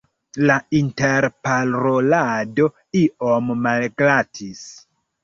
La 0.49 0.53
interparolado 0.77 2.69
iom 3.03 3.53
malglatis. 3.67 4.65